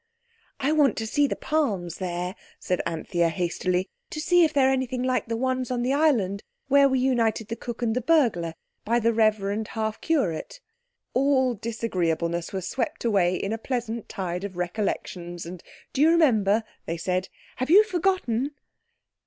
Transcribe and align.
"I 0.59 0.71
want 0.71 0.97
to 0.97 1.05
see 1.05 1.27
the 1.27 1.35
palms 1.35 1.99
there," 1.99 2.33
said 2.59 2.81
Anthea 2.87 3.29
hastily, 3.29 3.87
"to 4.09 4.19
see 4.19 4.43
if 4.43 4.51
they're 4.51 4.71
anything 4.71 5.03
like 5.03 5.27
the 5.27 5.37
ones 5.37 5.69
on 5.69 5.83
the 5.83 5.93
island 5.93 6.41
where 6.69 6.89
we 6.89 6.97
united 6.97 7.49
the 7.49 7.55
Cook 7.55 7.83
and 7.83 7.95
the 7.95 8.01
Burglar 8.01 8.55
by 8.83 8.99
the 8.99 9.13
Reverend 9.13 9.67
Half 9.67 10.01
Curate." 10.01 10.59
All 11.13 11.53
disagreeableness 11.53 12.51
was 12.51 12.67
swept 12.67 13.05
away 13.05 13.35
in 13.35 13.53
a 13.53 13.59
pleasant 13.59 14.09
tide 14.09 14.43
of 14.43 14.57
recollections, 14.57 15.45
and 15.45 15.61
"Do 15.93 16.01
you 16.01 16.09
remember...?" 16.09 16.63
they 16.87 16.97
said. 16.97 17.29
"Have 17.57 17.69
you 17.69 17.83
forgotten...?" 17.83 18.55